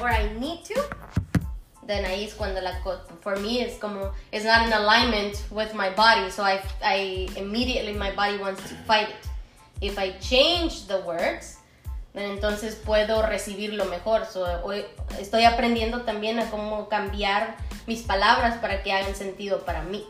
[0.00, 0.80] or I need to,
[1.86, 2.72] then ahí es cuando la
[3.20, 7.94] for me it's como it's not in alignment with my body, so I I immediately
[7.94, 9.28] my body wants to fight it.
[9.80, 11.58] If I change the words,
[12.12, 14.26] then entonces puedo recibirlo mejor.
[14.26, 14.84] So, hoy
[15.20, 20.04] estoy aprendiendo también a cómo cambiar mis palabras para que hagan sentido para mí.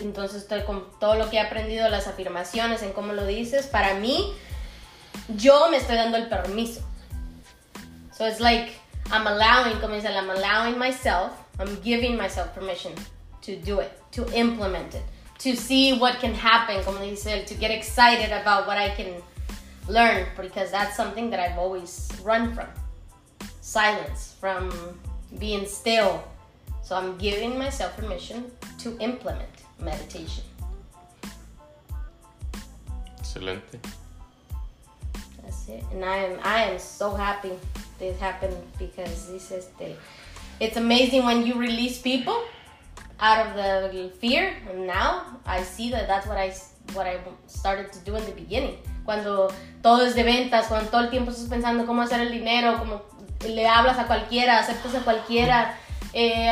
[0.00, 3.94] Entonces estoy con todo lo que he aprendido, las afirmaciones, en cómo lo dices, para
[3.94, 4.32] mí,
[5.36, 6.87] yo me estoy dando el permiso.
[8.18, 8.70] So it's like
[9.12, 12.92] I'm allowing, como dice, I'm allowing myself, I'm giving myself permission
[13.42, 15.04] to do it, to implement it,
[15.38, 19.22] to see what can happen, como dice, to get excited about what I can
[19.86, 22.66] learn, because that's something that I've always run from.
[23.60, 24.98] Silence, from
[25.38, 26.24] being still.
[26.82, 30.42] So I'm giving myself permission to implement meditation.
[33.20, 33.78] Excelente.
[35.40, 35.84] That's it.
[35.92, 37.52] And I am I am so happy
[37.98, 39.94] this happened because this is the
[40.60, 42.38] it's amazing when you release people
[43.20, 46.52] out of the fear and now I see that that's what I
[46.94, 48.76] what I started to do in the beginning.
[49.04, 49.48] Cuando
[49.82, 53.02] todo es de ventas, cuando todo el tiempo estás pensando cómo hacer el dinero, como
[53.46, 55.78] le hablas a cualquiera, aceptas a cualquiera,
[56.12, 56.50] eh,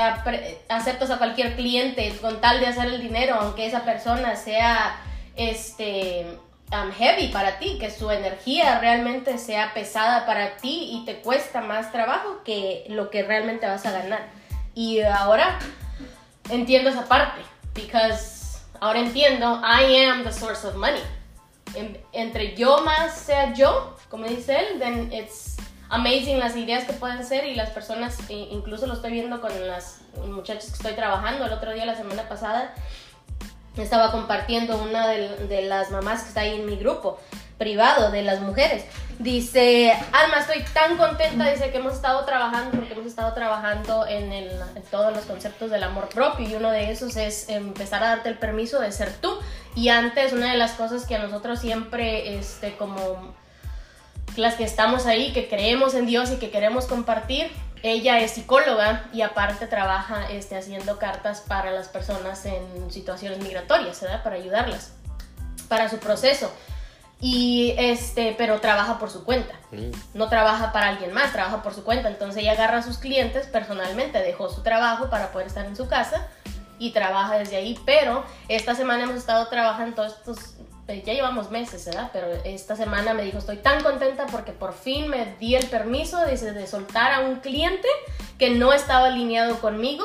[0.69, 4.97] aceptas a cualquier cliente con tal de hacer el dinero, aunque esa persona sea
[5.37, 6.27] este
[6.73, 11.61] um, heavy para ti, que su energía realmente sea pesada para ti y te cuesta
[11.61, 14.27] más trabajo que lo que realmente vas a ganar.
[14.75, 15.59] Y ahora
[16.51, 17.41] entiendo esa parte,
[17.75, 21.01] because ahora entiendo, I am the source of money.
[21.75, 25.57] En- entre yo más sea yo, como dice él, then it's
[25.89, 29.51] amazing las ideas que pueden ser y las personas, e- incluso lo estoy viendo con
[29.67, 32.75] las muchachas que estoy trabajando el otro día, la semana pasada,
[33.83, 37.19] estaba compartiendo una de, de las mamás que está ahí en mi grupo
[37.59, 38.85] privado de las mujeres.
[39.19, 44.31] Dice, Alma, estoy tan contenta, dice que hemos estado trabajando, porque hemos estado trabajando en,
[44.31, 48.09] el, en todos los conceptos del amor propio y uno de esos es empezar a
[48.09, 49.39] darte el permiso de ser tú.
[49.75, 53.35] Y antes, una de las cosas que a nosotros siempre, este, como
[54.37, 57.51] las que estamos ahí, que creemos en Dios y que queremos compartir.
[57.87, 64.01] Ella es psicóloga y aparte trabaja este, haciendo cartas para las personas en situaciones migratorias,
[64.01, 64.23] ¿verdad?
[64.23, 64.93] Para ayudarlas,
[65.69, 66.53] para su proceso.
[67.21, 69.55] Y este, pero trabaja por su cuenta.
[70.15, 72.09] No trabaja para alguien más, trabaja por su cuenta.
[72.09, 75.89] Entonces ella agarra a sus clientes personalmente, dejó su trabajo para poder estar en su
[75.89, 76.27] casa
[76.79, 77.79] y trabaja desde ahí.
[77.87, 80.39] Pero esta semana hemos estado trabajando todos estos,
[80.89, 82.11] ya llevamos meses, ¿verdad?
[82.13, 86.21] Pero esta semana me dijo, estoy tan contenta porque por fin me di el permiso
[86.21, 87.89] de soltar a un cliente
[88.39, 90.05] que no estaba alineado conmigo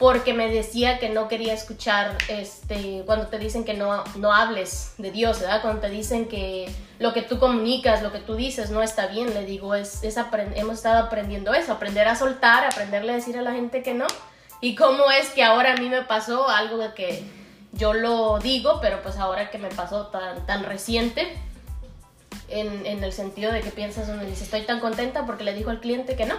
[0.00, 4.94] porque me decía que no quería escuchar este cuando te dicen que no, no hables
[4.96, 5.60] de Dios, ¿verdad?
[5.60, 9.34] Cuando te dicen que lo que tú comunicas, lo que tú dices no está bien,
[9.34, 10.16] le digo, es, es
[10.54, 14.06] hemos estado aprendiendo eso, aprender a soltar, aprenderle a decir a la gente que no.
[14.62, 17.22] Y cómo es que ahora a mí me pasó algo que
[17.72, 21.32] yo lo digo, pero pues ahora que me pasó tan, tan reciente,
[22.48, 25.70] en, en el sentido de que piensas, uno dice, estoy tan contenta porque le dijo
[25.70, 26.34] al cliente que no.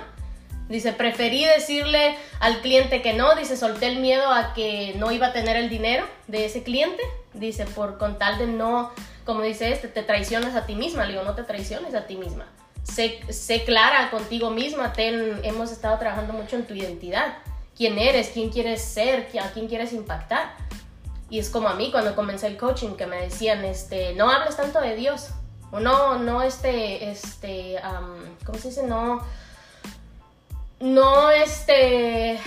[0.70, 5.28] Dice, preferí decirle al cliente que no, dice, solté el miedo a que no iba
[5.28, 7.02] a tener el dinero de ese cliente,
[7.34, 8.92] dice, por con tal de no,
[9.26, 12.16] como dice este, te traicionas a ti misma, le digo, no te traiciones a ti
[12.16, 12.46] misma.
[12.84, 17.38] Sé, sé clara contigo misma, ten, hemos estado trabajando mucho en tu identidad,
[17.76, 20.54] quién eres, quién quieres ser, a quién quieres impactar.
[21.32, 24.58] Y es como a mí cuando comencé el coaching que me decían, este, no hables
[24.58, 25.30] tanto de Dios,
[25.72, 27.80] o no, no, este, este,
[28.46, 28.84] ¿cómo se dice?
[28.86, 29.22] No,
[30.82, 32.38] no, este,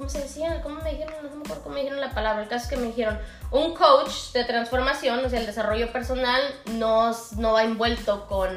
[0.00, 0.62] ¿cómo se decía?
[0.62, 1.12] ¿Cómo me dijeron?
[1.22, 2.42] No me acuerdo cómo me dijeron la palabra.
[2.42, 3.18] El caso es que me dijeron,
[3.50, 6.40] un coach de transformación, o sea, el desarrollo personal,
[6.72, 8.48] no, no va envuelto con,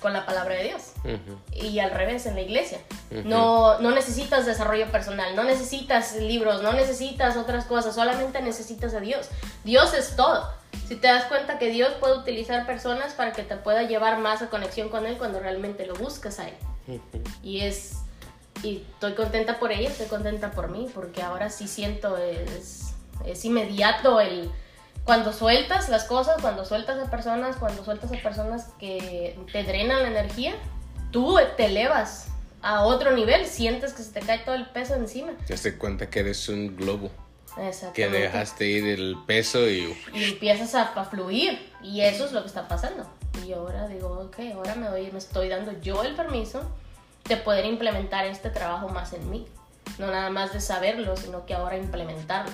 [0.00, 0.92] con la palabra de Dios.
[0.98, 1.40] Ujú.
[1.52, 2.78] Y al revés, en la iglesia.
[3.10, 9.00] no, no necesitas desarrollo personal, no necesitas libros, no necesitas otras cosas, solamente necesitas a
[9.00, 9.28] Dios.
[9.64, 10.52] Dios es todo.
[10.86, 14.40] Si te das cuenta que Dios puede utilizar personas para que te pueda llevar más
[14.40, 16.54] a conexión con Él cuando realmente lo buscas a Él.
[17.42, 18.01] Y es
[18.62, 22.94] y estoy contenta por ella, estoy contenta por mí, porque ahora sí siento, es,
[23.26, 24.50] es inmediato el...
[25.04, 30.02] Cuando sueltas las cosas, cuando sueltas a personas, cuando sueltas a personas que te drenan
[30.02, 30.54] la energía,
[31.10, 32.28] tú te elevas
[32.62, 35.32] a otro nivel, sientes que se te cae todo el peso encima.
[35.44, 37.10] Te das cuenta que eres un globo.
[37.92, 42.40] Que dejaste ir el peso y y empiezas a, a fluir y eso es lo
[42.40, 43.06] que está pasando
[43.44, 46.62] y ahora digo ok ahora me doy me estoy dando yo el permiso
[47.28, 49.46] de poder implementar este trabajo más en mí
[49.98, 52.50] no nada más de saberlo sino que ahora implementarlo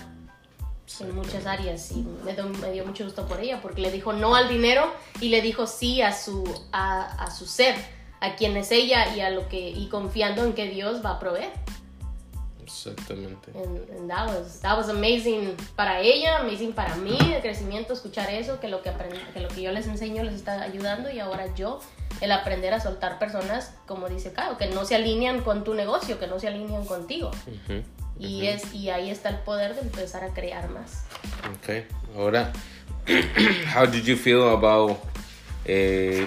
[1.01, 4.13] en muchas áreas y me, dio- me dio mucho gusto por ella porque le dijo
[4.15, 7.75] no al dinero y le dijo sí a su a, a su ser
[8.21, 11.19] a quién es ella y a lo que y confiando en que Dios va a
[11.21, 11.51] proveer.
[12.63, 13.51] Exactamente.
[13.55, 18.29] And, and that was that was amazing para ella, amazing para mí, de crecimiento escuchar
[18.31, 21.19] eso, que lo que aprend- que lo que yo les enseño les está ayudando y
[21.21, 21.81] ahora yo
[22.21, 26.19] el aprender a soltar personas como dice Caio, que no se alinean con tu negocio,
[26.19, 27.31] que no se alinean contigo.
[27.31, 27.83] Ujú.
[28.19, 31.05] Y es y ahí está el poder de empezar a crear más.
[31.63, 31.87] Okay.
[32.17, 32.53] Ahora,
[33.77, 34.99] how did you feel about
[35.65, 36.27] eh,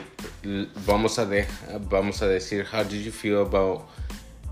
[0.86, 1.48] vamos a de-
[1.90, 3.82] vamos a decir how did you feel about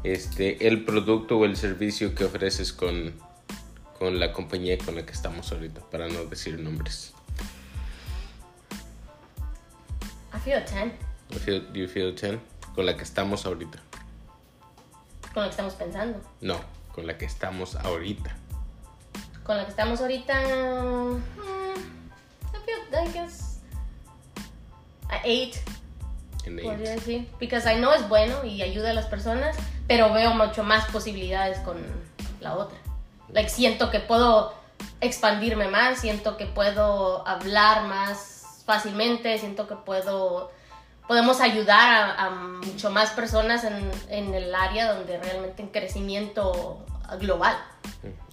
[0.03, 3.13] este el producto o el servicio que ofreces con
[3.97, 7.13] con la compañía con la que estamos ahorita para no decir nombres.
[10.33, 12.39] I feel a 10 You feel, do you feel 10
[12.75, 13.79] con la que estamos ahorita?
[15.33, 16.19] con lo que estamos pensando.
[16.41, 16.59] No,
[16.93, 18.35] con la que estamos ahorita.
[19.43, 21.21] Con lo que estamos ahorita mm,
[22.53, 23.59] I feel I guess
[25.09, 25.59] a 8
[26.45, 26.99] En podría eight.
[26.99, 27.27] decir.
[27.39, 29.55] Because I know es bueno y ayuda a las personas,
[29.87, 31.77] pero veo mucho más posibilidades con
[32.41, 32.77] la otra.
[33.31, 34.53] Like, siento que puedo
[35.01, 40.51] expandirme más, siento que puedo hablar más fácilmente, siento que puedo
[41.09, 43.73] podemos ayudar a, a mucho más personas en,
[44.09, 46.85] en el área donde realmente en crecimiento
[47.19, 47.57] global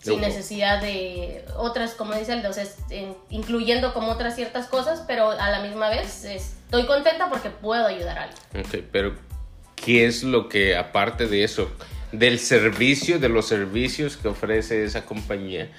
[0.03, 4.67] sin Yo- necesidad de otras, como dice el dos, es, en- incluyendo como otras ciertas
[4.67, 8.67] cosas, pero a la misma vez estoy contenta porque puedo ayudar a alguien.
[8.67, 9.15] Ok, pero
[9.75, 11.71] ¿qué es lo que, aparte de eso,
[12.13, 15.71] del servicio, de los servicios que ofrece esa compañía,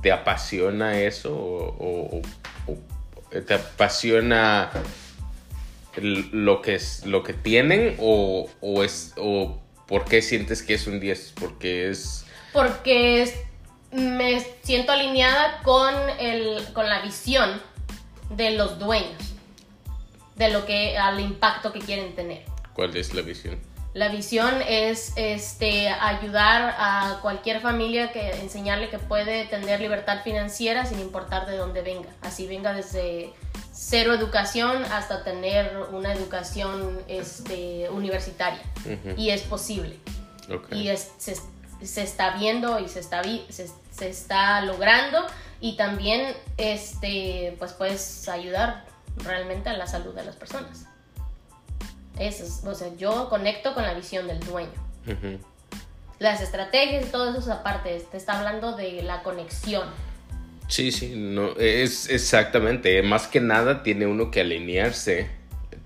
[0.00, 2.22] te apasiona eso o, o-
[2.66, 2.72] o-
[3.36, 4.70] o te apasiona
[6.00, 10.86] lo que es lo que tienen o, o es o por qué sientes que es
[10.86, 13.34] un 10 porque es Porque es-
[13.92, 17.60] me siento alineada con, el, con la visión
[18.30, 19.34] de los dueños,
[20.36, 22.42] de lo que, al impacto que quieren tener.
[22.72, 23.58] cuál es la visión
[23.92, 30.86] La visión es este, ayudar a cualquier familia que enseñarle que puede tener libertad financiera
[30.86, 32.08] sin importar de dónde venga.
[32.22, 33.30] Así venga desde
[33.72, 38.60] cero educación hasta tener una educación este, universitaria.
[38.84, 39.14] Ujú.
[39.20, 39.98] Y es posible.
[40.54, 40.72] Ok.
[40.72, 41.36] Y es- se,
[41.82, 45.24] se está viendo y se está, vi- se, se está logrando.
[45.60, 48.84] Y también este, pues puedes ayudar
[49.16, 50.86] realmente a la salud de las personas.
[52.18, 54.70] Eso es, o sea, yo conecto con la visión del dueño.
[55.06, 55.38] Ujú.
[56.18, 59.88] Las estrategias y todo eso es aparte, te está hablando de la conexión.
[60.72, 63.02] Sí, sí, no, es exactamente.
[63.02, 65.28] Más que nada tiene uno que alinearse.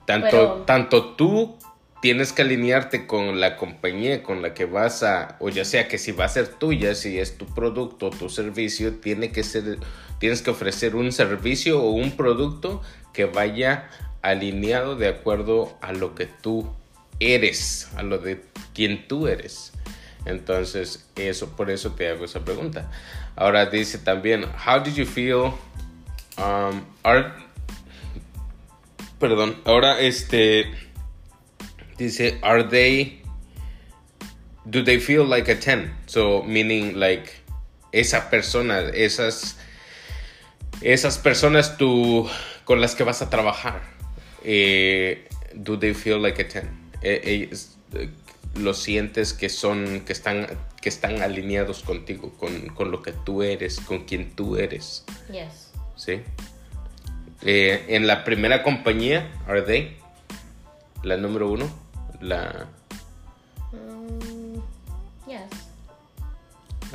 [0.04, 1.58] Tanto, Pero- tanto tú
[2.00, 5.98] tienes que alinearte con la compañía con la que vas a, o ya sea que
[5.98, 9.80] si va a ser tuya, si es tu producto, tu servicio, tiene que ser,
[10.20, 12.80] tienes que ofrecer un servicio o un producto
[13.12, 13.88] que vaya
[14.22, 16.72] alineado de acuerdo a lo que tú
[17.18, 18.40] eres, a lo de
[18.72, 19.72] quien tú eres.
[20.26, 22.88] Entonces, eso, por eso te hago esa pregunta.
[23.36, 25.52] Ahora dice también, how did you feel?
[26.38, 27.32] Um, are-
[29.20, 30.66] perdón, ahora este
[31.98, 33.22] dice, are they,
[34.64, 35.90] do they feel like a 10?
[36.06, 37.30] So, meaning like
[37.92, 39.56] esa persona, esas,
[40.80, 42.28] esas personas tú,
[42.64, 43.82] con las que vas a trabajar,
[44.44, 46.64] eh, do they feel like a 10?
[47.02, 47.50] Eh,
[47.92, 48.08] eh,
[48.56, 50.46] lo sientes que son, que están,
[50.86, 55.72] que están alineados contigo, con, con lo que tú eres, con quien tú eres, Yes.
[55.96, 56.22] ¿sí?
[57.42, 59.96] Eh, en la primera compañía, ¿are they?
[61.02, 61.68] La número uno,
[62.20, 62.68] la,
[63.72, 64.60] Mm,
[65.28, 65.50] yes.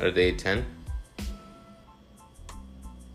[0.00, 0.64] ¿are they 10?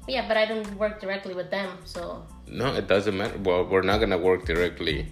[0.08, 2.24] Yeah, but I don't work directly with them, so.
[2.46, 3.36] No, it doesn't matter.
[3.44, 5.08] Well, we're not gonna work directly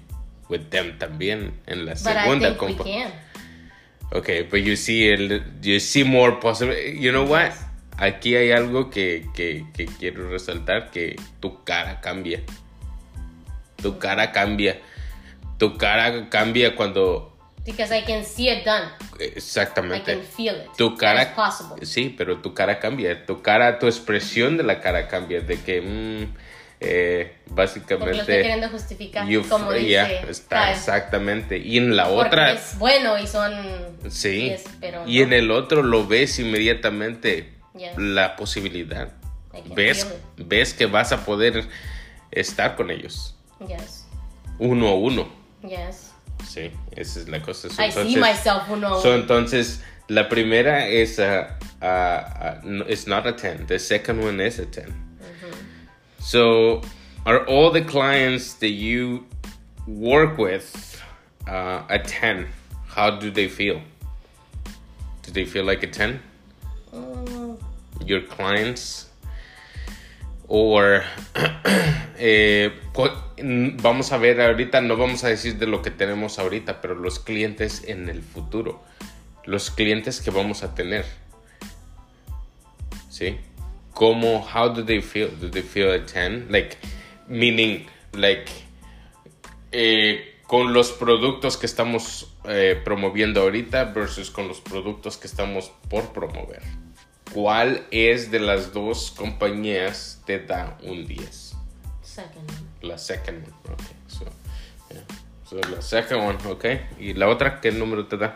[0.47, 3.11] with them también en la But segunda think we compa- can.
[4.13, 6.75] Okay, but you see el, you see more possible.
[6.75, 7.51] You know what?
[7.97, 12.41] Aquí hay algo que, que, que quiero resaltar que tu cara cambia.
[13.81, 14.79] Tu cara cambia.
[15.57, 17.35] Tu cara cambia cuando
[17.65, 18.91] Because I can see it done.
[19.19, 20.05] I exactamente.
[20.05, 20.69] can feel it.
[20.77, 21.83] Tu cara possible.
[21.83, 23.25] Sí, pero tu cara cambia.
[23.25, 25.41] Tu cara, tu expresión de la cara cambia.
[25.41, 26.35] De que mm,
[26.85, 29.27] eh, Porque lo básicamente queriendo justificar.
[29.27, 29.89] you- como dice.
[29.89, 31.57] ya, está exactamente.
[31.57, 33.53] Y en la Porque otra es bueno y son.
[34.09, 34.53] Sí.
[34.79, 35.23] pero y no.
[35.25, 37.53] en el otro lo ves inmediatamente
[37.97, 39.09] la posibilidad.
[39.73, 41.65] Ves, ves que vas a poder
[42.31, 44.05] estar con ellos Yes.
[44.59, 45.29] uno a uno.
[45.61, 46.11] Yes.
[46.47, 47.69] Sí, esa es la cosa.
[47.69, 49.01] So, I see myself uno.
[49.01, 52.17] so, entonces, la primera es a, a-
[52.59, 53.65] a- no, it's not a 10.
[53.67, 54.87] The second one is a 10.
[56.25, 56.81] So,
[57.27, 59.27] are all the clients that you
[59.85, 60.99] work with
[61.47, 62.47] uh, a 10,
[62.87, 63.79] how do they feel?
[65.21, 66.19] Do they feel like a 10?
[66.91, 67.61] Mm,
[68.07, 69.07] Your clients?
[70.47, 71.03] Or
[72.17, 72.71] eh,
[73.77, 77.19] vamos a ver ahorita, no vamos a decir de lo que tenemos ahorita, pero los
[77.19, 78.83] clientes en el futuro,
[79.45, 81.05] los clientes que vamos a tener,
[83.11, 83.37] ¿sí?
[83.95, 85.29] ¿Cómo, how do they feel?
[85.41, 86.51] Do they feel a 10?
[86.51, 86.77] Like,
[87.27, 88.51] meaning, like,
[89.71, 95.71] eh, con los productos que estamos eh, promoviendo ahorita versus con los productos que estamos
[95.89, 96.61] por promover.
[97.33, 101.55] ¿Cuál es de las dos compañías te da un 10?
[102.15, 102.51] second.
[102.81, 103.81] La second one, ok.
[104.07, 104.25] So,
[104.91, 105.03] yeah.
[105.49, 106.65] So, la second one, ok.
[106.99, 108.35] ¿Y la otra qué número te da?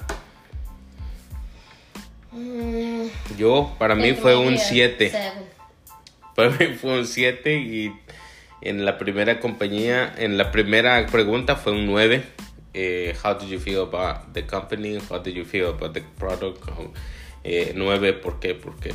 [2.32, 3.08] Mm,
[3.38, 5.10] Yo, para mí fue un a 7.
[5.10, 5.32] seven.
[6.36, 7.92] Para mí fue un 7 y
[8.62, 12.24] en la primera compañía, en la primera pregunta fue un 9.
[12.74, 15.00] Eh, how did you feel about the company?
[15.10, 16.64] How did you feel about the product?
[17.44, 18.54] Eh, 9, ¿por qué?
[18.54, 18.94] Porque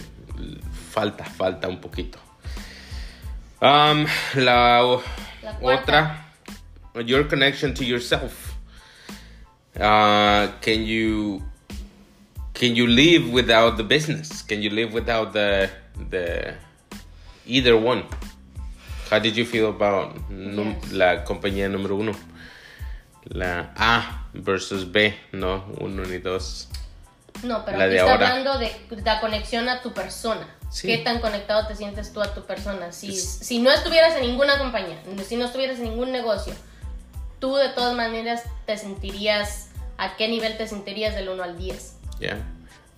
[0.93, 2.19] falta, falta un poquito.
[3.61, 5.01] Um, la
[5.43, 6.27] La otra,
[7.05, 8.55] your connection to yourself.
[9.77, 11.43] Uh, can you
[12.55, 14.43] can you live without the business?
[14.43, 15.69] Can you live without the
[16.11, 16.55] the
[17.47, 18.05] either one?
[19.11, 20.93] How did you feel about Yes.
[20.93, 22.13] la compañía número uno?
[23.27, 26.69] La A versus B, no uno ni dos.
[27.43, 28.29] No, pero La aquí de está ahora.
[28.29, 28.71] hablando de
[29.05, 30.47] la conexión a tu persona.
[30.71, 30.89] Sí.
[30.89, 32.93] ¿Qué tan conectado te sientes tú a tu persona?
[32.93, 36.55] Si, Es- si no estuvieras en ninguna compañía, si no estuvieras en ningún negocio,
[37.39, 41.94] tú de todas maneras te sentirías, ¿a qué nivel te sentirías del 1 al 10?
[42.21, 42.39] Ya.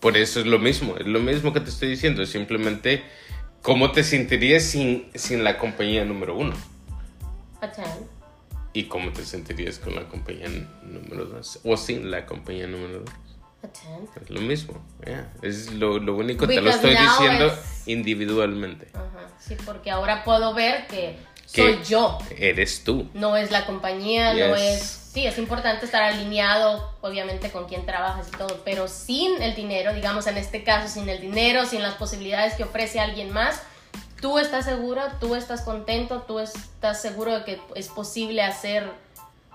[0.00, 3.02] Por eso es lo mismo, es lo mismo que te estoy diciendo, simplemente
[3.62, 6.54] cómo te sentirías sin, sin la compañía número uno
[7.60, 7.88] 10.
[8.74, 10.48] y cómo te sentirías con la compañía
[10.82, 13.10] número dos o sin la compañía número dos.
[13.62, 13.68] A
[14.12, 14.22] 10.
[14.24, 14.84] Es lo mismo,
[15.42, 18.88] es lo, lo único, te lo Because estoy diciendo es- individualmente.
[18.94, 21.16] Ajá, sí, porque ahora puedo ver que
[21.52, 22.18] Que soy yo.
[22.36, 23.08] Eres tú.
[23.14, 25.02] No es la compañía, no es...
[25.12, 29.94] Sí, es importante estar alineado, obviamente, con quien trabajas y todo, pero sin el dinero,
[29.94, 33.62] digamos en este caso, sin el dinero, sin las posibilidades que ofrece alguien más,
[34.20, 38.90] tú estás segura, tú estás contento, tú estás seguro de que es posible hacer,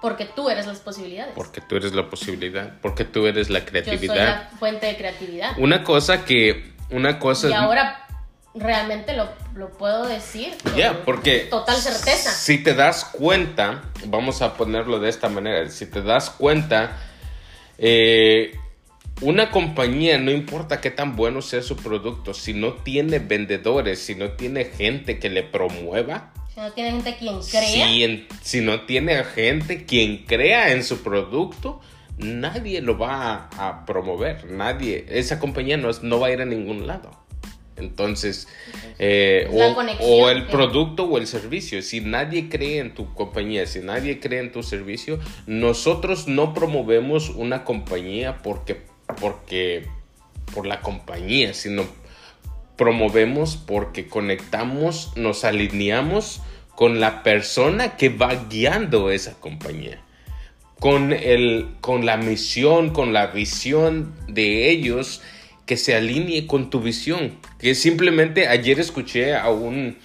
[0.02, 1.34] porque tú eres las posibilidades.
[1.36, 4.16] Porque tú eres la posibilidad, porque tú eres la Yo soy creatividad.
[4.16, 5.52] la fuente de creatividad.
[5.60, 8.08] Una cosa que, una cosa Y ahora
[8.54, 10.54] realmente lo, lo puedo decir.
[10.64, 12.32] con Ya, porque Total certeza.
[12.32, 16.98] Si te das cuenta, vamos a ponerlo de esta manera, si te das cuenta,
[17.78, 18.56] eh,
[19.22, 24.16] una compañía, no importa qué tan bueno sea su producto, si no tiene vendedores, si
[24.16, 27.62] no tiene gente que le promueva, Si no tiene gente quien crea.
[27.88, 31.80] si, en- si no tiene gente quien crea en su producto,
[32.18, 36.42] nadie lo va a, a promover, nadie, esa compañía no, es- no va a ir
[36.42, 37.12] a ningún lado.
[37.82, 38.48] Entonces,
[39.00, 39.48] eh,
[40.00, 44.20] o, el que- producto o el servicio, si nadie cree en tu compañía, si nadie
[44.20, 48.82] cree en tu servicio, nosotros no promovemos una compañía porque,
[49.20, 49.88] porque,
[50.54, 51.84] por la compañía, sino
[52.78, 56.42] promovemos porque conectamos, nos alineamos
[56.76, 60.02] con la persona que va guiando esa compañía.
[60.80, 65.22] Con, el, con la misión, con la visión de ellos
[65.72, 67.38] que se alinee con tu visión.
[67.58, 69.96] Que simplemente ayer escuché a un,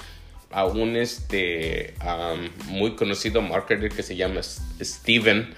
[0.53, 1.93] a un este,
[2.69, 5.53] muy conocido marketer que se llama Steven.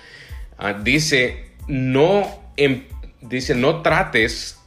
[0.57, 2.85] ah, dice, no, em-
[3.21, 4.59] dice, no trates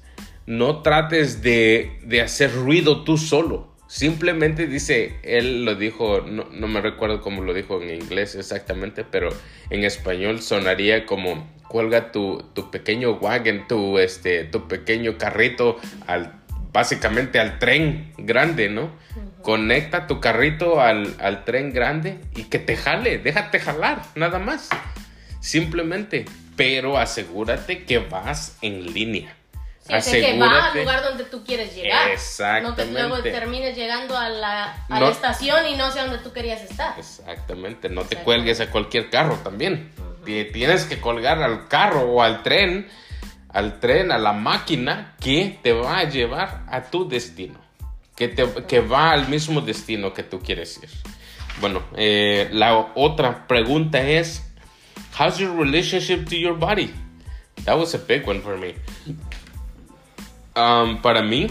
[0.46, 3.71] no trates de, de hacer ruido tú solo.
[3.92, 9.04] Simplemente dice, él lo dijo, no, no me recuerdo cómo lo dijo en inglés exactamente,
[9.04, 9.28] pero
[9.70, 16.40] en español sonaría como cuelga tu, tu pequeño wagon, tu, este, tu pequeño carrito al,
[16.72, 18.92] básicamente al tren grande, ¿no?
[19.42, 24.70] Conecta tu carrito al, al tren grande y que te jale, déjate jalar, nada más.
[25.42, 26.24] Simplemente,
[26.56, 29.36] pero asegúrate que vas en línea.
[29.90, 30.80] O sea, que va al Asegúrate.
[30.82, 32.08] lugar donde tú quieres llegar.
[32.64, 33.32] No que luego Exactamente.
[33.32, 35.08] termines llegando a la, a No.
[35.08, 36.98] la estación y no sé dónde tú querías estar.
[37.00, 39.92] Exactamente, no te cuelgues a cualquier carro también.
[40.24, 42.88] Ti- Tienes que colgar al carro o al tren,
[43.50, 47.60] al tren, a la máquina que te va a llevar a tu destino,
[48.16, 50.90] que, te, que va al mismo destino que tú quieres ir.
[51.60, 54.44] Bueno, eh, la otra pregunta es,
[55.20, 56.94] how's your relationship to your body?
[57.66, 58.76] That was a big one for me.
[60.56, 61.50] Um, para mí,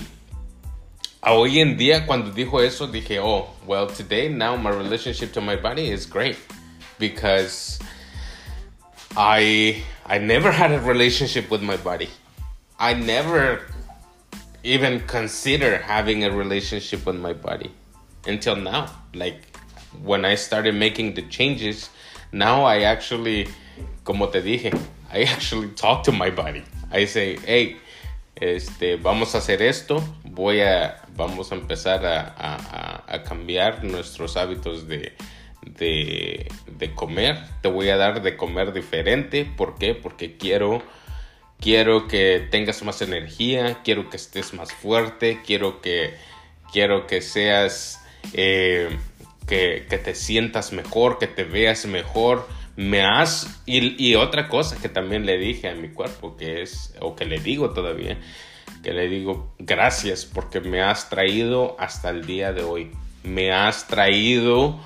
[1.23, 5.57] hoy en día cuando dijo eso dije oh well today now my relationship to my
[5.57, 6.37] body is great
[6.99, 7.79] because
[9.17, 12.09] I I never had a relationship with my body.
[12.79, 13.63] I never
[14.63, 17.73] even consider having a relationship with my body
[18.27, 18.87] until now.
[19.15, 19.43] Like
[20.03, 21.91] when I started making the changes,
[22.33, 23.49] now I actually,
[24.05, 24.79] como te dije,
[25.13, 26.63] I actually talk to my body.
[26.93, 27.77] I say, hey,
[28.41, 35.13] este, vamos a hacer esto, voy a, vamos a empezar a, cambiar nuestros hábitos de,
[35.63, 39.95] de, comer, te voy a dar de comer diferente, ¿por qué?
[39.95, 40.83] Porque quiero,
[41.61, 46.15] quiero que tengas más energía, quiero que estés más fuerte, quiero que,
[46.73, 48.01] quiero que seas,
[48.33, 48.97] eh,
[49.47, 52.49] que, te sientas mejor, que te veas mejor,
[52.81, 57.15] me has, y, otra cosa que también le dije a mi cuerpo, que es, o
[57.15, 58.19] que le digo todavía,
[58.83, 62.91] que le digo gracias porque me has traído hasta el día de hoy.
[63.23, 64.81] Me has traído,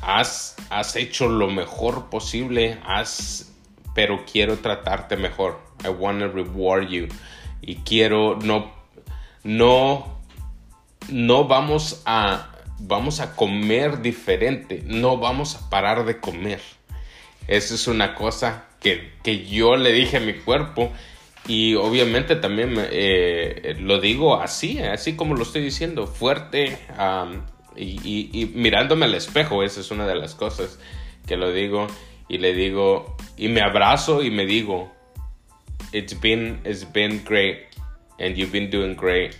[0.00, 3.52] has, has hecho lo mejor posible, has,
[3.94, 5.60] pero quiero tratarte mejor.
[5.84, 7.08] I want to reward you.
[7.60, 8.72] Y quiero, no,
[9.44, 10.20] no,
[11.10, 14.82] no vamos a, vamos a comer diferente.
[14.86, 16.77] No vamos a parar de comer.
[17.48, 20.92] Esa es una cosa que, que yo le dije a mi cuerpo.
[21.46, 26.78] Y obviamente también eh, lo digo así, así como lo estoy diciendo, fuerte
[27.74, 30.78] y, mirándome al espejo, esa es una de las cosas
[31.26, 31.86] que lo digo.
[32.28, 34.92] Y le digo y me abrazo y me digo,
[35.92, 37.68] it's been, it's been great
[38.18, 39.34] and you've been doing great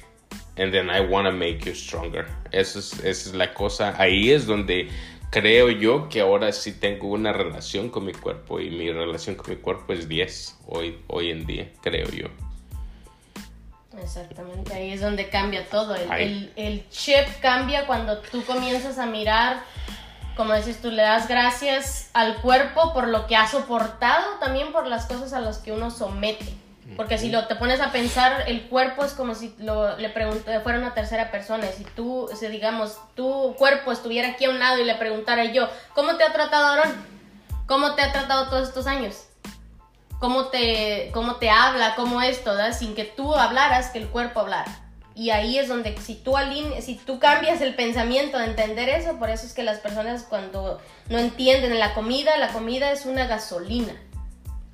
[0.56, 2.26] and then I want to make you stronger.
[2.52, 4.88] Esa es, esa es la cosa, ahí es donde
[5.30, 9.50] creo yo que ahora sí tengo una relación con mi cuerpo y mi relación con
[9.50, 12.26] mi cuerpo es 10 hoy, hoy en día, creo yo.
[14.02, 15.94] Exactamente, ahí es donde cambia todo.
[15.96, 19.62] El, el, el, chip cambia cuando tú comienzas a mirar,
[20.36, 24.86] como dices tú, le das gracias al cuerpo por lo que ha soportado, también por
[24.86, 26.46] las cosas a las que uno somete.
[26.96, 30.78] Porque si lo te pones a pensar, el cuerpo es como si lo, le fuera
[30.78, 31.66] una tercera persona.
[31.68, 35.68] Si tú, si digamos, tu cuerpo estuviera aquí a un lado y le preguntara yo,
[35.94, 36.92] ¿cómo te ha tratado Aaron?
[37.66, 39.26] ¿Cómo te ha tratado todos estos años?
[40.18, 41.94] ¿Cómo te, cómo te habla?
[41.94, 42.50] ¿Cómo esto?
[42.50, 42.76] ¿verdad?
[42.76, 44.88] Sin que tú hablaras, que el cuerpo hablara.
[45.14, 49.18] Y ahí es donde si tú, aline, si tú cambias el pensamiento de entender eso,
[49.18, 53.26] por eso es que las personas cuando no entienden la comida, la comida es una
[53.26, 53.94] gasolina.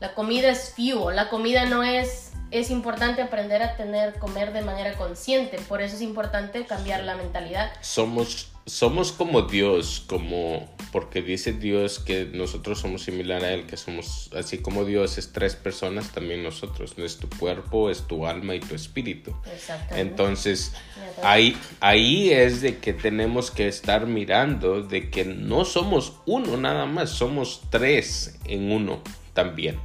[0.05, 2.33] La comida es fuel, la comida no es...
[2.51, 7.17] Es importante aprender a tener, comer de manera consciente, por eso es importante cambiar la
[7.17, 7.73] mentalidad.
[7.81, 13.79] Somos, somos como Dios, como, porque dice Dios que nosotros somos similar a Él, que
[13.79, 18.55] somos, así como Dios es tres personas, también nosotros, es tu cuerpo, es tu alma
[18.55, 19.35] y tu espíritu.
[19.53, 20.01] Exactamente.
[20.01, 20.75] Entonces,
[21.23, 26.85] ahí, ahí es de que tenemos que estar mirando de que no somos uno nada
[26.85, 29.03] más, somos tres en uno
[29.35, 29.79] también.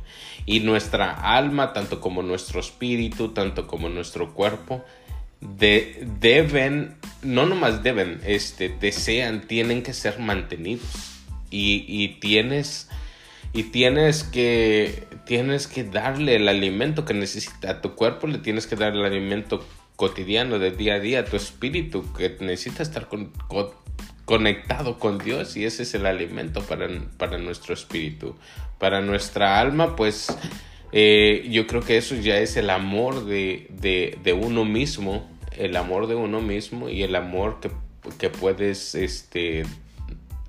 [0.46, 4.86] Y nuestra alma, tanto como nuestro espíritu, tanto como nuestro cuerpo,
[5.42, 11.16] de, deben, no nomás deben, este, desean, tienen que ser mantenidos.
[11.52, 12.90] Y, y, tienes,
[13.54, 18.68] y tienes que, tienes que darle el alimento que necesita a tu cuerpo, le tienes
[18.68, 23.10] que dar el alimento cotidiano de día a día a tu espíritu que necesita estar
[23.10, 23.70] con, con,
[24.30, 26.88] conectado con Dios y ese es el alimento para,
[27.18, 28.36] para nuestro espíritu.
[28.78, 30.28] Para nuestra alma, pues
[30.92, 35.76] eh, yo creo que eso ya es el amor de, de, de, uno mismo, el
[35.76, 37.72] amor de uno mismo y el amor que,
[38.20, 39.64] que puedes este,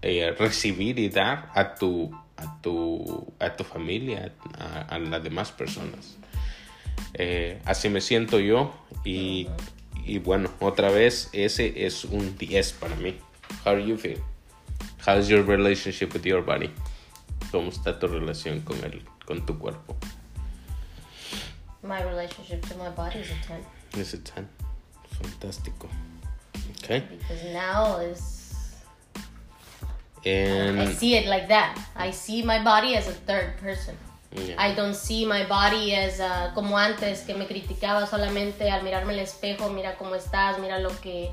[0.02, 4.34] eh, recibir y dar a tu, a tu, a tu familia,
[4.90, 6.18] a, las demás personas.
[7.14, 8.74] Eh, así me siento yo
[9.06, 9.48] y,
[10.04, 13.16] y bueno, otra vez, ese es un 10 para mí.
[13.64, 14.18] How do you feel?
[14.98, 16.70] How's your relationship with your body?
[17.52, 19.96] ¿Cómo está tu relación con el, con tu cuerpo?
[21.82, 24.00] My relationship to my body is a 10.
[24.00, 24.46] Es a 10.
[25.20, 25.88] Fantástico.
[26.82, 27.02] Okay.
[27.10, 28.40] Because now is
[30.24, 31.78] And I see it like that.
[31.96, 33.96] I see my body as a third person.
[34.32, 34.54] Yeah.
[34.58, 39.14] I don't see my body as uh, como antes que me criticaba solamente al mirarme
[39.14, 41.30] al espejo, mira cómo estás, mira lo que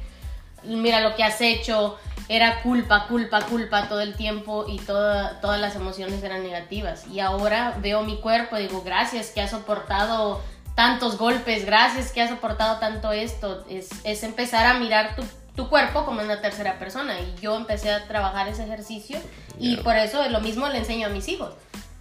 [0.63, 1.97] mira lo que has hecho,
[2.29, 7.07] era culpa, culpa, culpa todo el tiempo y toda, todas las emociones eran negativas.
[7.07, 10.41] Y ahora veo mi cuerpo y digo, gracias que has soportado
[10.75, 13.65] tantos golpes, gracias que has soportado tanto esto.
[13.69, 15.23] Es, es empezar a mirar tu,
[15.55, 17.19] tu, cuerpo como una tercera persona.
[17.19, 19.19] Y yo empecé a trabajar ese ejercicio
[19.59, 19.83] y Yeah.
[19.83, 21.53] por eso lo mismo le enseño a mis hijos.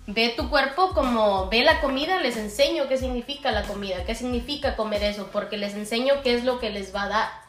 [0.08, 4.76] Ve tu cuerpo como ve la comida, les enseño qué significa la comida, qué significa
[4.76, 7.45] comer eso, porque les enseño qué es lo que les va a dar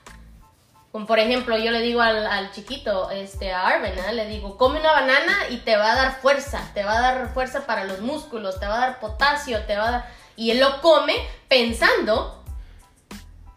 [0.98, 4.14] Como por ejemplo, yo le digo al, al chiquito, este, a Arben, ¿eh?
[4.14, 7.34] le digo, come una banana y te va a dar fuerza, te va a dar
[7.36, 10.12] fuerza para los músculos, te va a dar potasio, te va a dar...
[10.36, 11.14] Y él lo come
[11.48, 12.44] pensando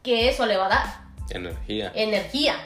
[0.02, 0.86] que eso le va a dar
[1.30, 1.90] Energía.
[1.94, 2.56] energía.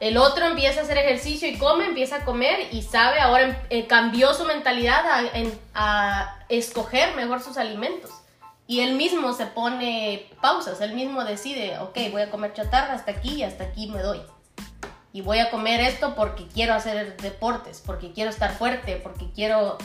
[0.00, 3.86] El otro empieza a hacer ejercicio y come, empieza a comer y sabe, ahora eh,
[3.86, 8.10] cambió su mentalidad a, en- a escoger mejor sus alimentos.
[8.68, 13.10] Y él mismo se pone pausas, él mismo decide, ok, voy a comer chatarra hasta
[13.12, 14.20] aquí y hasta aquí me doy.
[15.12, 19.78] Y voy a comer esto porque quiero hacer deportes, porque quiero estar fuerte, porque quiero,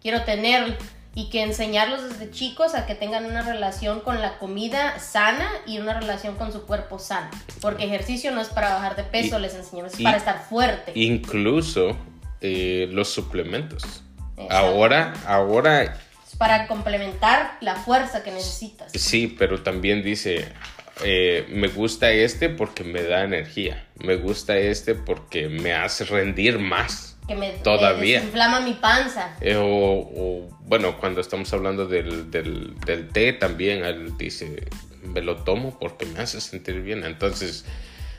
[0.00, 0.78] quiero tener
[1.16, 5.78] y que enseñarlos desde chicos a que tengan una relación con la comida sana y
[5.78, 7.28] una relación con su cuerpo sano.
[7.60, 10.92] Porque ejercicio no es para bajar de peso, Y- les enseñamos, es para estar fuerte.
[10.94, 11.96] Incluso
[12.40, 13.82] eh, los suplementos.
[14.36, 14.54] Exacto.
[14.56, 15.98] Ahora, ahora
[16.38, 18.92] para complementar la fuerza que necesitas.
[18.92, 20.48] sí, pero también dice,
[21.04, 23.86] eh, me gusta este porque me da energía.
[23.96, 27.16] Me gusta este porque me hace rendir más.
[27.26, 28.18] Que me, Todavía.
[28.18, 29.36] me desinflama mi panza.
[29.40, 34.66] Eh, o, o, bueno, cuando estamos hablando del, del, del té también, él dice,
[35.02, 37.04] me lo tomo porque me hace sentir bien.
[37.04, 37.64] Entonces,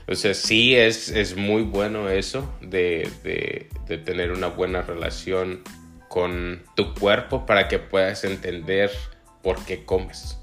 [0.07, 5.61] o sea, sí es, es muy bueno eso de, de, de tener una buena relación
[6.09, 8.91] con tu cuerpo para que puedas entender
[9.41, 10.35] por qué comes.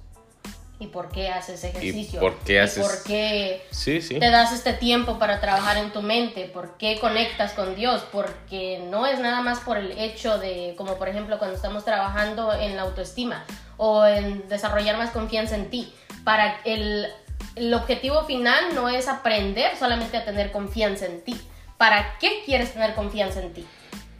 [0.78, 2.20] ¿Y por qué haces ejercicio?
[2.20, 4.18] por qué ¿Y haces- por qué Sí, sí.
[4.18, 6.44] te das este tiempo para trabajar en tu mente?
[6.44, 8.04] ¿Por qué conectas con Dios?
[8.12, 12.52] Porque no es nada más por el hecho de, como por ejemplo cuando estamos trabajando
[12.52, 13.44] en la autoestima
[13.78, 15.92] o en desarrollar más confianza en ti.
[16.24, 17.06] Para el,
[17.54, 21.40] el objetivo final no es aprender solamente a tener confianza en ti.
[21.78, 23.66] ¿Para qué quieres tener confianza en ti?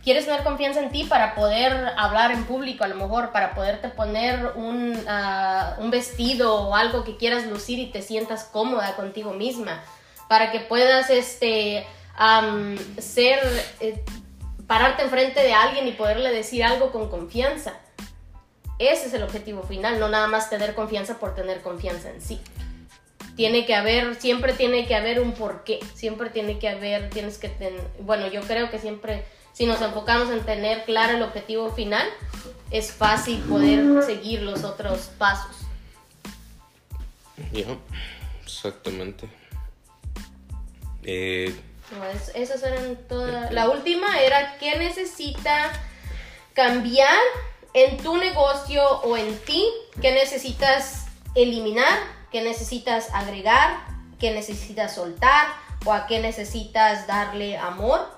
[0.07, 3.89] Quieres tener confianza en ti para poder hablar en público, a lo mejor, para poderte
[3.89, 9.83] poner un, ah, vestido o algo que quieras lucir y te sientas cómoda contigo misma,
[10.29, 11.85] para que puedas este,
[12.99, 13.41] ser,
[13.81, 14.05] eh,
[14.69, 17.75] pararte enfrente de alguien y poderle decir algo con confianza.
[18.79, 22.41] Ese es el objetivo final, no nada más tener confianza por tener confianza en sí.
[23.35, 27.49] Tiene que haber, siempre tiene que haber un porqué, siempre tiene que haber, tienes que
[27.49, 29.25] tener, bueno, yo creo que siempre,
[29.57, 32.07] si nos enfocamos en tener claro el objetivo final,
[32.71, 35.57] es fácil poder seguir los otros pasos.
[37.53, 37.65] Ya,
[38.45, 39.31] exactamente.
[41.05, 41.59] Eh,
[41.97, 43.51] No, es- esas eran todas.
[43.53, 45.71] La última era qué necesita
[46.53, 47.17] cambiar
[47.73, 49.65] en tu negocio o en ti,
[50.03, 51.97] qué necesitas eliminar,
[52.33, 53.87] qué necesitas agregar,
[54.19, 55.47] qué necesitas soltar
[55.85, 58.16] o a qué necesitas darle amor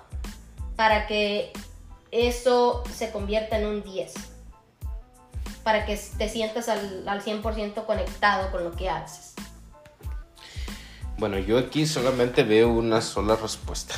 [0.78, 1.52] para que
[2.12, 4.14] eso se convierta en un 10.
[5.64, 9.34] Para que te sientas al, al 100% conectado con lo que haces.
[11.18, 13.96] Bueno, yo aquí solamente veo una sola respuesta.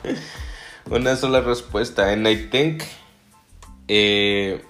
[0.90, 2.10] una sola respuesta.
[2.10, 2.84] And I think.
[3.90, 4.60] eh,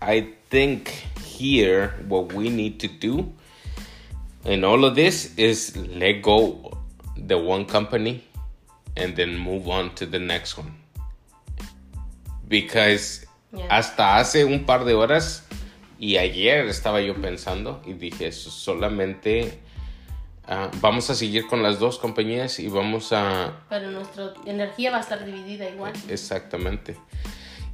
[0.00, 0.88] I think
[1.20, 3.32] here what we need to do
[4.44, 6.81] in all of this is let go
[7.26, 8.22] the one company
[8.96, 10.72] and then move on to the next one.
[12.48, 13.66] Because Yeah.
[13.68, 15.44] hasta hace un par de horas
[15.98, 19.58] y ayer estaba yo pensando y dije "So- solamente
[20.48, 24.96] ah, vamos a seguir con las dos compañías y vamos a Pero nuestra energía va
[24.96, 25.92] a estar dividida igual.
[26.08, 26.96] exactamente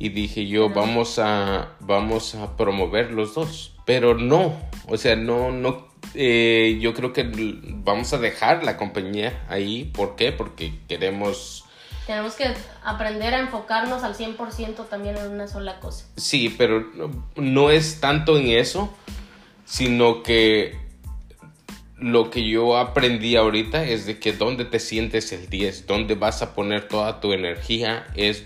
[0.01, 4.57] y dije yo vamos a vamos a promover los dos pero no
[4.89, 7.29] o sea no no eh, yo creo que
[7.85, 10.33] vamos a dejar la compañía ahí ¿por qué?
[10.33, 11.65] porque queremos
[12.07, 12.53] Tenemos que
[12.85, 16.07] aprender a enfocarnos al 100% también en una sola cosa.
[16.17, 18.93] Sí, pero no, no es tanto en eso,
[19.67, 20.77] sino que
[21.99, 26.43] lo que yo aprendí ahorita es de que donde te sientes el 10, donde vas
[26.43, 28.45] a poner toda tu energía, es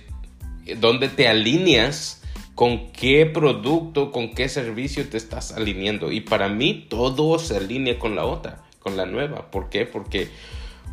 [0.76, 2.21] donde te alineas
[2.54, 6.12] con qué producto, con qué servicio te estás alineando.
[6.12, 9.50] Y para mí todo se alinea con la otra, con la nueva.
[9.50, 9.86] ¿Por qué?
[9.86, 10.28] Porque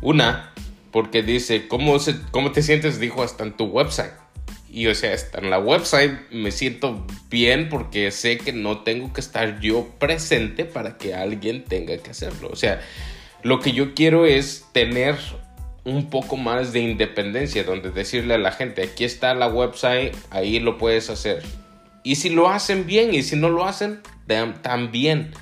[0.00, 0.52] una,
[0.90, 2.98] porque dice, ¿cómo, se, cómo te sientes?
[2.98, 4.12] Dijo hasta en tu website.
[4.72, 9.12] Y o sea, hasta en la website me siento bien porque sé que no tengo
[9.12, 12.48] que estar yo presente para que alguien tenga que hacerlo.
[12.52, 12.80] O sea,
[13.42, 15.16] lo que yo quiero es tener
[15.84, 20.58] un poco más de independencia, donde decirle a la gente, aquí está la website, ahí
[20.60, 21.42] lo puedes hacer.
[22.02, 25.32] Y si lo hacen bien y si no lo hacen, tam- también.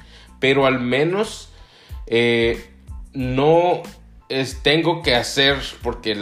[0.41, 1.51] Pero al menos
[2.07, 2.71] eh,
[3.13, 3.83] no
[4.29, 6.17] es, tengo que hacer, porque,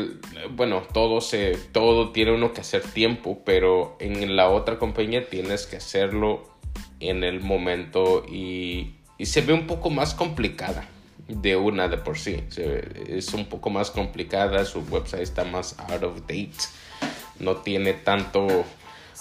[0.50, 5.66] bueno, todo, se, todo tiene uno que hacer tiempo, pero en la otra compañía tienes
[5.66, 6.48] que hacerlo
[7.00, 10.88] en el momento y se ve un poco más complicada.
[11.29, 12.43] De una de por sí.
[13.09, 16.53] Es un poco más complicada, su website está más out of date,
[17.39, 18.65] no tiene tanto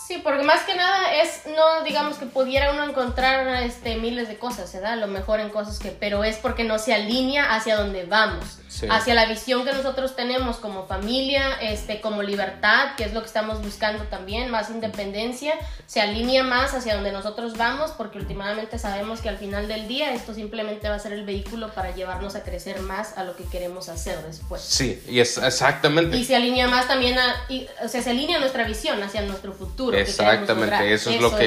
[0.05, 4.37] Sí, porque más que nada es, no digamos que pudiera uno encontrar este, miles de
[4.37, 4.93] cosas, ¿verdad?
[4.93, 8.59] A lo mejor en cosas que, pero es porque no se alinea hacia donde vamos,
[8.87, 13.25] hacia la visión que nosotros tenemos como familia, este, como libertad, que es lo que
[13.25, 15.55] estamos buscando también, más independencia,
[15.87, 20.13] se alinea más hacia donde nosotros vamos, porque últimamente sabemos que al final del día
[20.13, 23.45] esto simplemente va a ser el vehículo para llevarnos a crecer más a lo que
[23.45, 24.61] queremos hacer después.
[24.61, 26.15] Sí, y es exactamente.
[26.15, 27.47] Y se alinea más también a,
[27.83, 29.94] o sea, se alinea nuestra visión hacia nuestro futuro.
[30.01, 31.45] Exactamente, eso, es, lo que,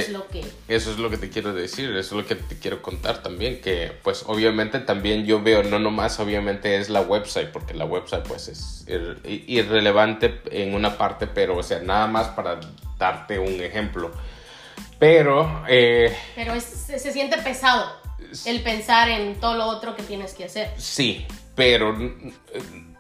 [0.69, 3.61] eso es lo que te quiero decir, eso es lo que te quiero contar también,
[3.61, 8.27] que pues obviamente también yo veo, no nomás obviamente es la website, porque la website
[8.27, 8.85] pues es
[9.25, 12.61] irrelevante en una parte, pero o sea, nada más para
[12.99, 14.11] darte un ejemplo.
[14.99, 15.65] Pero...
[15.69, 17.93] Eh, pero se, se siente pesado
[18.47, 20.73] el pensar en todo lo otro que tienes que hacer.
[20.77, 21.97] Sí, pero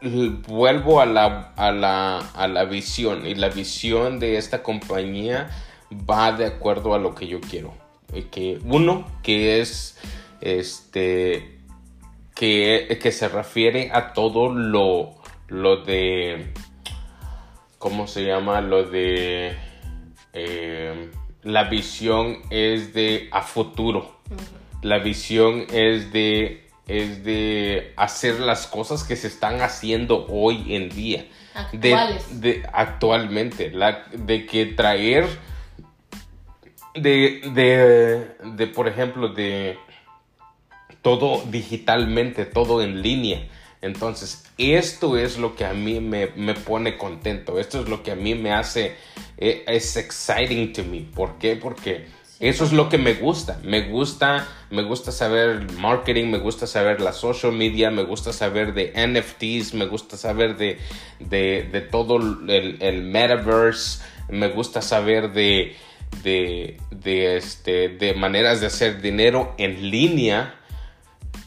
[0.00, 5.50] vuelvo a la, a la, a la visión y la visión de esta compañía
[5.92, 7.74] va de acuerdo a lo que yo quiero.
[8.12, 9.98] Eh, que uno, que es
[10.40, 11.58] este,
[12.34, 15.16] que, que se refiere a todo lo,
[15.48, 16.52] lo de,
[17.78, 18.60] ¿cómo se llama?
[18.60, 19.56] Lo de,
[20.32, 21.10] eh,
[21.42, 24.18] la visión es de a futuro.
[24.82, 30.88] La visión es de es de hacer las cosas que se están haciendo hoy en
[30.88, 31.26] día.
[31.54, 32.40] Actuales.
[32.40, 33.70] De, actualmente.
[33.70, 35.26] La, de que traer.
[36.94, 39.78] De, de, de, por ejemplo, de
[41.02, 43.46] todo digitalmente, todo en línea.
[43.82, 47.60] Entonces, esto es lo que a mí me, me, pone contento.
[47.60, 48.96] Esto es lo que a mí me hace.
[49.36, 51.02] Eh, es exciting to me.
[51.02, 51.54] ¿Por qué?
[51.54, 52.06] Porque
[52.40, 53.58] eso es lo que me gusta.
[53.64, 58.74] Me gusta, me gusta saber marketing, me gusta saber la social media, me gusta saber
[58.74, 60.78] de NFTs, me gusta saber de,
[61.18, 65.74] de, todo el, metaverse, me gusta saber de,
[66.22, 70.54] de, de, este, de maneras de hacer dinero en línea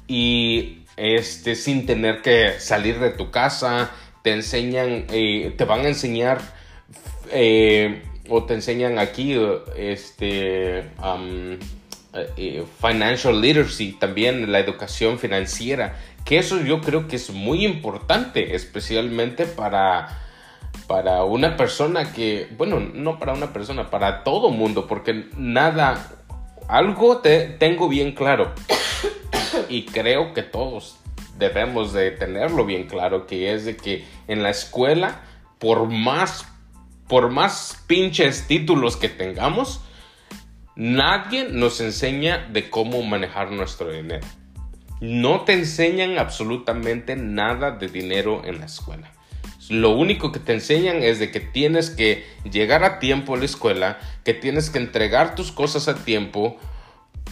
[0.07, 3.91] y este, sin tener que salir de tu casa.
[4.23, 6.41] Te enseñan, eh, te van a enseñar.
[7.31, 9.37] Eh, o te enseñan aquí
[9.75, 11.57] este um,
[12.13, 18.55] eh, financial literacy también la educación financiera que eso yo creo que es muy importante
[18.55, 20.17] especialmente para
[20.87, 26.09] para una persona que bueno no para una persona para todo mundo porque nada
[26.69, 28.53] algo te tengo bien claro
[29.67, 30.97] y creo que todos
[31.37, 35.19] debemos de tenerlo bien claro que es de que en la escuela
[35.59, 36.50] por más
[37.11, 39.81] por más pinches títulos que tengamos,
[40.77, 44.25] nadie nos enseña de cómo manejar nuestro dinero.
[45.01, 49.11] No te enseñan absolutamente nada de dinero en la escuela.
[49.67, 53.43] Lo único que te enseñan es de que tienes que llegar a tiempo a la
[53.43, 56.57] escuela, que tienes que entregar tus cosas a tiempo.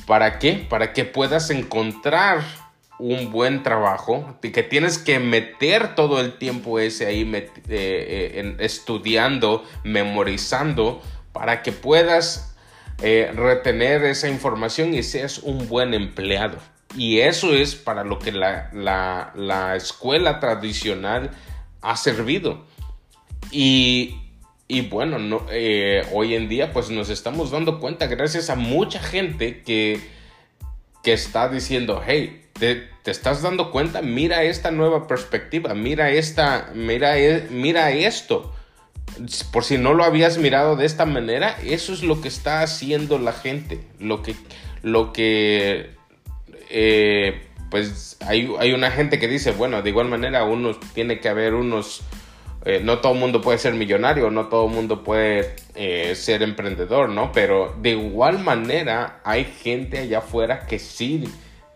[0.06, 0.68] ¿Para qué?
[0.70, 2.44] Para que puedas encontrar
[3.00, 9.64] un buen trabajo, que tienes que meter todo el tiempo ese ahí eh, eh, estudiando,
[9.86, 12.56] memorizando, para que puedas
[13.02, 16.58] eh, retener esa información y seas un buen empleado.
[16.98, 21.32] Y eso es para lo que la, escuela tradicional
[21.82, 22.66] ha servido.
[23.50, 24.18] Y,
[24.90, 25.46] bueno, no,
[26.12, 30.02] hoy en día pues nos estamos dando cuenta gracias a mucha gente que,
[31.02, 37.18] que está diciendo, hey, te, estás dando cuenta, mira esta nueva perspectiva, mira esta, mira,
[37.18, 38.54] e, mira esto.
[39.52, 43.18] Por si no lo habías mirado de esta manera, eso es lo que está haciendo
[43.18, 43.80] la gente.
[44.00, 44.36] Lo que,
[44.84, 45.92] lo que,
[46.70, 47.42] eh,
[47.72, 51.56] pues hay, hay, una gente que dice, bueno, de igual manera uno tiene que haber
[51.56, 52.02] unos,
[52.66, 56.44] eh, no todo el mundo puede ser millonario, no todo el mundo puede eh, ser
[56.44, 57.32] emprendedor, ¿no?
[57.32, 61.26] Pero de igual manera hay gente allá afuera que sí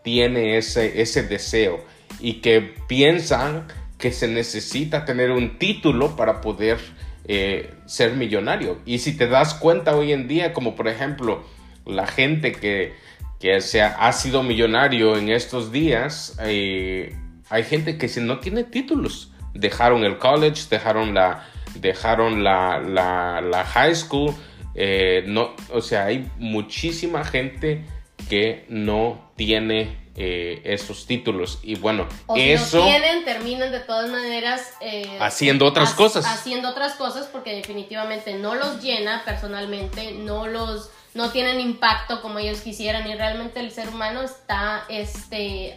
[0.03, 1.83] tiene ese, ese deseo
[2.19, 6.77] y que piensan que se necesita tener un título para poder
[7.25, 8.79] eh, ser millonario.
[8.85, 11.43] Y si te das cuenta hoy en día, como por ejemplo
[11.85, 12.93] la gente que,
[13.39, 17.15] que ha, sido millonario en estos días, eh,
[17.49, 23.63] hay gente que si no tiene títulos, dejaron el college, dejaron la, dejaron la, la,
[23.65, 24.33] high school,
[24.75, 27.85] eh, no, o sea, hay muchísima gente
[28.29, 31.59] que no tiene eh, esos títulos.
[31.63, 32.79] Y bueno, o si eso...
[32.79, 34.73] No tienen, terminan de todas maneras...
[34.81, 36.25] Eh, haciendo otras cosas.
[36.25, 42.39] Haciendo otras cosas porque definitivamente no los llena personalmente, no los no tienen impacto como
[42.39, 45.75] ellos quisieran y realmente el ser humano está, este,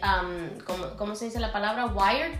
[0.97, 1.85] ¿cómo, se dice la palabra?
[1.85, 2.33] Wired,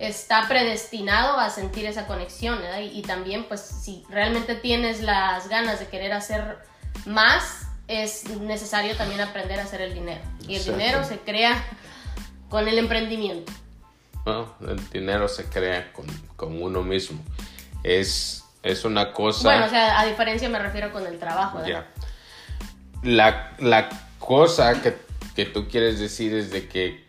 [0.00, 5.78] está predestinado a sentir esa conexión, y, y, también pues si realmente tienes las ganas
[5.78, 6.58] de querer hacer
[7.06, 10.20] más, es necesario también aprender a hacer el dinero.
[10.46, 11.62] Y el dinero se crea
[12.48, 13.52] con el emprendimiento.
[14.24, 17.20] No, el dinero se crea con, con uno mismo.
[17.82, 19.42] Es, es una cosa...
[19.42, 21.66] Bueno, o sea, a diferencia me refiero con el trabajo.
[21.66, 21.88] Ya.
[23.02, 23.88] La, la,
[24.20, 24.94] cosa que,
[25.34, 27.08] que tú quieres decir es de que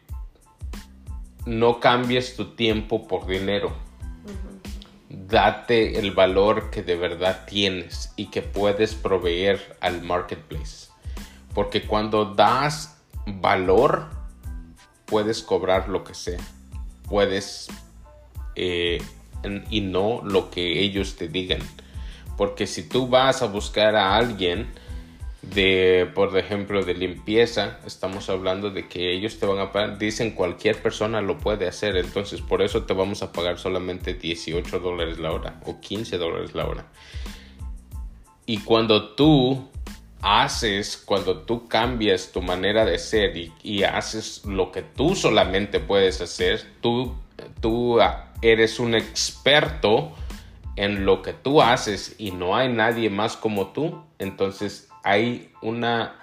[1.45, 3.75] no cambies tu tiempo por dinero.
[5.31, 10.89] Date el valor que de verdad tienes y que puedes proveer al marketplace.
[11.53, 14.09] Porque cuando das valor,
[15.05, 16.39] puedes cobrar lo que sea.
[17.07, 17.69] Puedes
[18.55, 19.01] eh,
[19.69, 21.61] y no lo que ellos te digan.
[22.37, 24.71] Porque si tú vas a buscar a alguien
[25.41, 30.31] de, por ejemplo, de limpieza, estamos hablando de que ellos te van a pagar, dicen
[30.31, 35.17] cualquier persona lo puede hacer, entonces por eso te vamos a pagar solamente 18 dólares
[35.17, 36.85] la hora o 15 dólares la hora.
[38.45, 39.67] Y cuando tú
[40.21, 46.21] haces, cuando tú cambias tu manera de ser y, haces lo que tú solamente puedes
[46.21, 47.15] hacer, tú,
[47.59, 47.97] tú
[48.43, 50.11] eres un experto
[50.75, 56.15] en lo que tú haces y no hay nadie más como tú, entonces hay una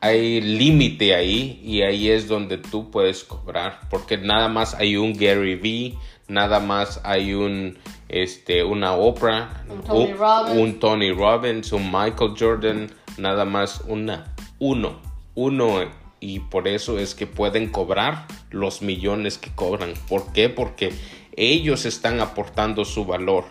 [0.00, 5.12] hay límite ahí y ahí es donde tú puedes cobrar porque nada más hay un
[5.12, 10.58] Gary Vee, nada más hay un este una Oprah, un Tony, Robbins.
[10.58, 15.00] un Tony Robbins, un Michael Jordan, nada más una uno,
[15.34, 19.92] uno y por eso es que pueden cobrar los millones que cobran.
[20.08, 20.48] ¿Por qué?
[20.48, 20.92] Porque
[21.36, 23.44] ellos están aportando su valor.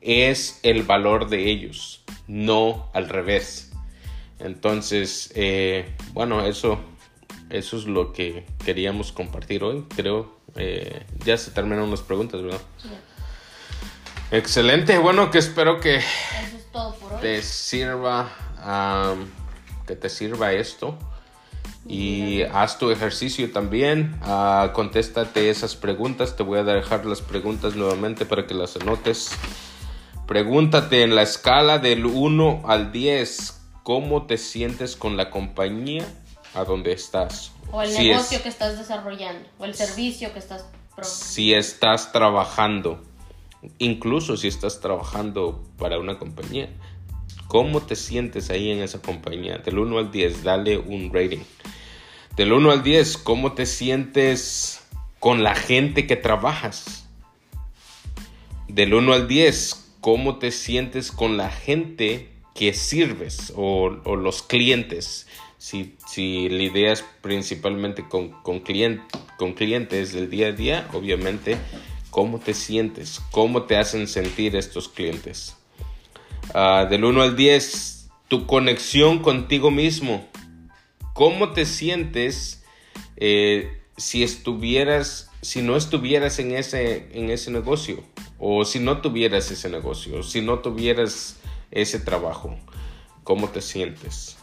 [0.00, 3.67] Es el valor de ellos, no al revés.
[4.38, 6.78] Entonces, eh, bueno, eso,
[7.50, 9.84] eso es lo que queríamos compartir hoy.
[9.94, 12.60] Creo, eh, ya se terminaron las preguntas, ¿verdad?
[14.30, 16.00] Excelente, bueno, que espero que
[17.20, 18.30] te sirva,
[19.86, 20.98] que te sirva esto.
[21.86, 24.20] Y haz tu ejercicio también.
[24.22, 26.36] Uh, contéstate esas preguntas.
[26.36, 29.30] Te voy a dejar las preguntas nuevamente para que las anotes.
[30.26, 33.57] Pregúntate en la escala del 1 al 10
[33.88, 36.06] cómo te sientes con la compañía
[36.52, 37.52] a donde estás.
[37.72, 40.66] O el negocio que estás desarrollando, o el servicio que estás
[41.00, 43.02] Si estás trabajando,
[43.78, 46.68] incluso si estás trabajando para una compañía,
[47.46, 49.56] ¿cómo te sientes ahí en esa compañía?
[49.56, 51.44] Del 1 al 10, dale un rating.
[52.36, 54.82] Del 1 al 10, ¿cómo te sientes
[55.18, 57.08] con la gente que trabajas?
[58.68, 65.28] Del 1 al 10, ¿cómo te sientes con la gente que sirves o, los clientes.
[65.58, 68.64] Si, si lidias principalmente con, con,
[69.36, 71.56] con clientes del día a día, obviamente,
[72.10, 73.20] ¿cómo te sientes?
[73.30, 75.56] ¿Cómo te hacen sentir estos clientes?
[76.52, 80.26] Ah, del 1 al 10, tu conexión contigo mismo.
[81.14, 82.64] ¿Cómo te sientes
[83.18, 88.02] eh, si estuvieras, si no estuvieras en ese, en ese negocio?
[88.40, 91.36] O si no tuvieras ese negocio, si no tuvieras
[91.70, 92.56] ese trabajo.
[93.24, 94.38] ¿Cómo te sientes?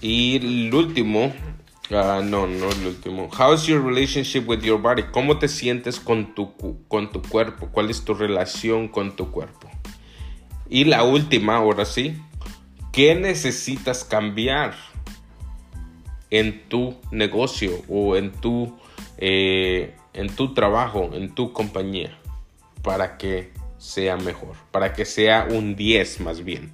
[0.00, 1.32] Y el último,
[1.90, 3.28] ah, no, no el último.
[3.28, 5.02] How's your relationship with your body?
[5.12, 6.54] ¿Cómo te sientes con tu,
[6.88, 7.68] con tu cuerpo?
[7.70, 9.68] ¿Cuál es tu relación con tu cuerpo?
[10.68, 12.16] Y la última, ahora sí,
[12.92, 14.74] ¿qué necesitas cambiar
[16.30, 18.78] en tu negocio o en tu,
[19.18, 22.16] eh, en tu trabajo, en tu compañía,
[22.82, 26.70] para que sea mejor, para que sea un 10 más bien.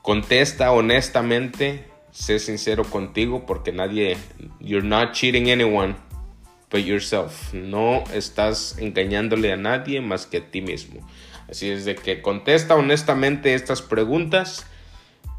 [0.00, 4.16] Contesta honestamente, sé sincero contigo porque nadie,
[4.58, 5.94] you're not cheating anyone
[6.70, 7.52] but yourself.
[7.52, 11.06] No estás engañándole a nadie más que a ti mismo.
[11.48, 14.66] Así es de que contesta honestamente estas preguntas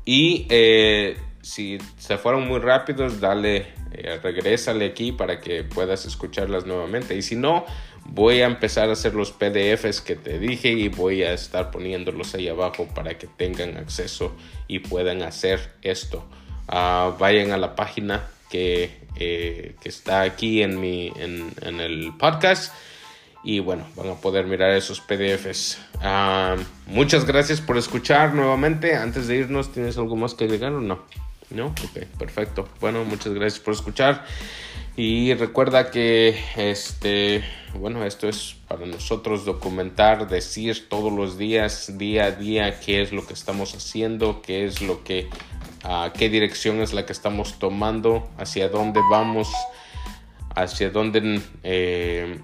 [0.06, 6.68] y eh, si se fueron muy rápidos, dale, eh, regrésale aquí para que puedas escucharlas
[6.68, 7.16] nuevamente.
[7.16, 7.66] Y si no,
[8.06, 12.36] voy a empezar a hacer los PDFs que te dije y voy a estar poniéndolos
[12.36, 14.36] ahí abajo para que tengan acceso
[14.68, 16.24] y puedan hacer esto.
[16.68, 22.74] Ah, vayan a la página que, eh, que está aquí en, mi, en, el podcast
[23.44, 25.80] y bueno, van a poder mirar esos PDFs.
[26.02, 28.96] Ah, muchas gracias por escuchar nuevamente.
[28.96, 31.00] Antes de irnos, ¿tienes algo más que agregar o no?
[31.50, 32.68] No, ok, perfecto.
[32.80, 34.26] Bueno, muchas gracias por escuchar.
[34.96, 37.44] Y recuerda que este,
[37.80, 43.12] bueno, esto es para nosotros documentar, decir todos los días, día a día, qué es
[43.12, 45.30] lo que estamos haciendo, qué es lo que
[46.14, 49.52] qué dirección es la que estamos tomando, hacia dónde vamos,
[50.56, 51.42] hacia dónde...
[51.64, 52.40] Eh,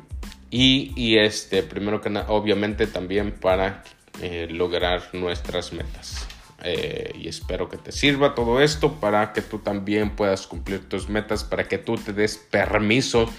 [0.52, 3.84] y, este, primero que nada, obviamente también para
[4.22, 6.28] eh, lograr nuestras metas.
[6.64, 11.08] Eh, y espero que te sirva todo esto para que tú también puedas cumplir tus
[11.08, 13.30] metas, para que tú te des permiso,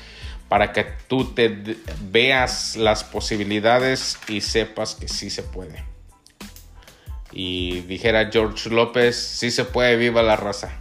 [0.49, 1.77] para que tú te
[2.11, 5.85] veas las posibilidades y sepas que sí se puede.
[7.33, 10.80] Y dijera George López, sí se puede, viva la raza.